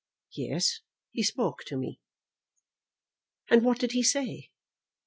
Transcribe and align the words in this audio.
"Yes; 0.35 0.79
he 1.11 1.21
spoke 1.21 1.63
to 1.65 1.77
me." 1.77 1.99
"And 3.51 3.63
what 3.63 3.77
did 3.77 3.91
he 3.91 4.01
say?" 4.01 4.49